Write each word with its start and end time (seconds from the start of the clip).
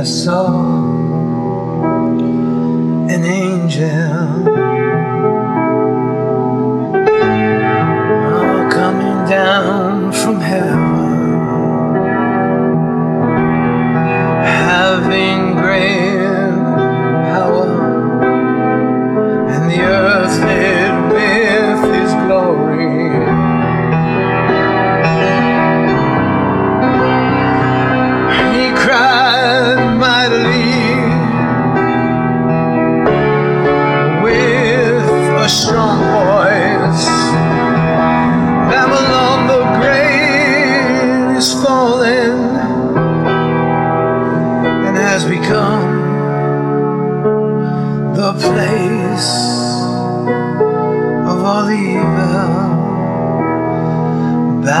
I 0.00 0.02
saw 0.02 0.46
an 3.06 3.22
angel 3.22 4.48
oh, 8.32 8.68
coming 8.72 9.28
down 9.28 10.10
from 10.12 10.40
heaven. 10.40 10.79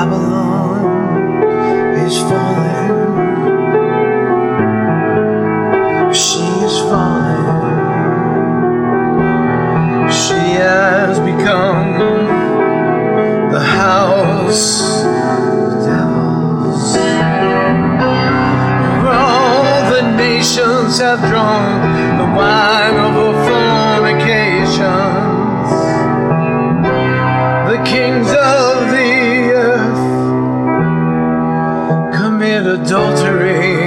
Babylon 0.00 1.44
is 1.98 2.16
falling. 2.20 2.39
adultery. 32.82 33.79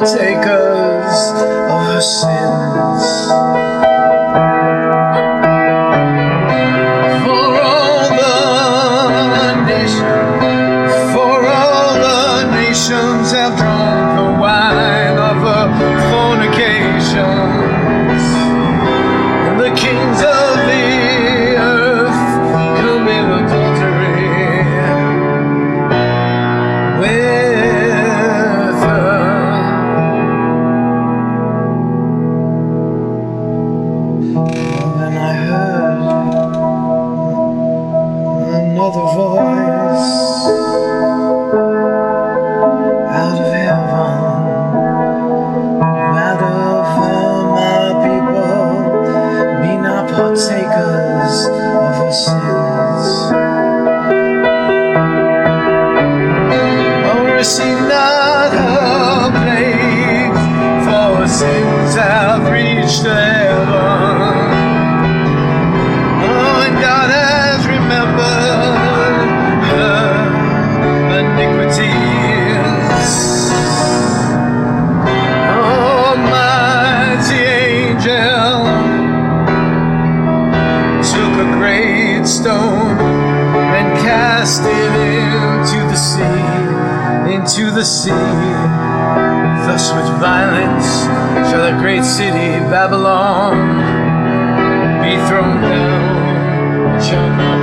partakers 0.00 1.18
of 1.70 1.80
her 1.86 2.00
sins. 2.00 3.04
For 7.22 7.48
all 7.62 8.08
the 8.22 9.54
nations, 9.66 10.92
for 11.14 11.46
all 11.46 11.94
the 11.94 12.50
nations 12.50 13.30
have 13.32 13.56
drunk. 13.56 13.73
another 38.84 39.14
voice. 39.14 39.83
the 81.36 81.50
great 81.58 82.26
stone 82.26 82.96
and 82.98 83.98
cast 83.98 84.62
it 84.62 84.92
into 85.12 85.80
the 85.90 85.96
sea, 85.96 87.34
into 87.34 87.70
the 87.70 87.84
sea. 87.84 88.10
Thus 89.66 89.92
with 89.92 90.08
violence 90.20 91.04
shall 91.50 91.64
the 91.70 91.76
great 91.80 92.04
city 92.04 92.60
Babylon 92.70 93.56
be 95.02 95.16
thrown 95.26 95.60
down, 95.60 97.02
shall 97.02 97.53